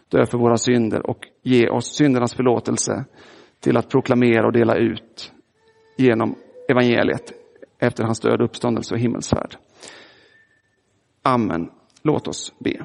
dö 0.09 0.27
för 0.27 0.39
våra 0.39 0.57
synder 0.57 1.11
och 1.11 1.29
ge 1.43 1.69
oss 1.69 1.97
syndernas 1.97 2.35
förlåtelse 2.35 3.05
till 3.61 3.77
att 3.77 3.89
proklamera 3.89 4.47
och 4.47 4.53
dela 4.53 4.77
ut 4.77 5.33
genom 5.97 6.35
evangeliet 6.69 7.33
efter 7.79 8.05
hans 8.05 8.21
död, 8.21 8.41
uppståndelse 8.41 8.95
och 8.95 9.01
himmelsfärd. 9.01 9.57
Amen. 11.23 11.71
Låt 12.03 12.29
oss 12.29 12.55
be. 12.59 12.85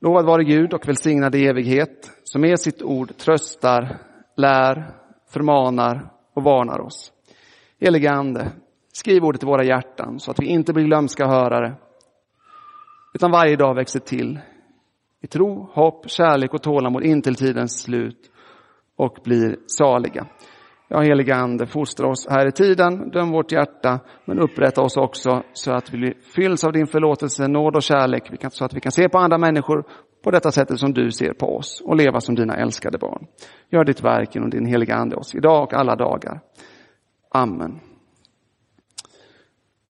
Lovad 0.00 0.26
vare 0.26 0.44
Gud 0.44 0.74
och 0.74 0.88
välsignad 0.88 1.34
i 1.34 1.46
evighet, 1.46 2.10
som 2.24 2.40
med 2.40 2.60
sitt 2.60 2.82
ord 2.82 3.16
tröstar, 3.16 3.98
lär, 4.36 4.94
förmanar 5.30 6.12
och 6.34 6.42
varnar 6.42 6.80
oss. 6.80 7.12
Helige 7.80 8.10
Ande, 8.10 8.52
skriv 8.92 9.24
ordet 9.24 9.42
i 9.42 9.46
våra 9.46 9.64
hjärtan 9.64 10.20
så 10.20 10.30
att 10.30 10.40
vi 10.40 10.46
inte 10.46 10.72
blir 10.72 10.84
glömska 10.84 11.26
hörare, 11.26 11.74
utan 13.14 13.30
varje 13.30 13.56
dag 13.56 13.74
växer 13.74 14.00
till 14.00 14.38
i 15.22 15.26
tro, 15.26 15.70
hopp, 15.72 16.10
kärlek 16.10 16.54
och 16.54 16.62
tålamod 16.62 17.04
in 17.04 17.22
till 17.22 17.34
tidens 17.34 17.82
slut 17.82 18.30
och 18.96 19.18
blir 19.24 19.56
saliga. 19.66 20.26
Ja, 20.88 21.00
heliga 21.00 21.34
Ande, 21.34 21.66
fostra 21.66 22.08
oss 22.08 22.26
här 22.30 22.48
i 22.48 22.52
tiden, 22.52 23.10
döm 23.10 23.30
vårt 23.30 23.52
hjärta, 23.52 24.00
men 24.24 24.38
upprätta 24.38 24.82
oss 24.82 24.96
också 24.96 25.42
så 25.52 25.72
att 25.72 25.94
vi 25.94 26.14
fylls 26.34 26.64
av 26.64 26.72
din 26.72 26.86
förlåtelse, 26.86 27.48
nåd 27.48 27.76
och 27.76 27.82
kärlek, 27.82 28.30
så 28.50 28.64
att 28.64 28.74
vi 28.74 28.80
kan 28.80 28.92
se 28.92 29.08
på 29.08 29.18
andra 29.18 29.38
människor 29.38 29.84
på 30.24 30.30
detta 30.30 30.50
sättet 30.50 30.78
som 30.78 30.92
du 30.92 31.10
ser 31.10 31.32
på 31.32 31.56
oss 31.56 31.82
och 31.84 31.96
leva 31.96 32.20
som 32.20 32.34
dina 32.34 32.56
älskade 32.56 32.98
barn. 32.98 33.26
Gör 33.70 33.84
ditt 33.84 34.04
verk 34.04 34.34
genom 34.34 34.50
din 34.50 34.66
heliga 34.66 34.94
Ande 34.94 35.16
oss 35.16 35.34
idag 35.34 35.62
och 35.62 35.74
alla 35.74 35.96
dagar. 35.96 36.40
Amen. 37.30 37.80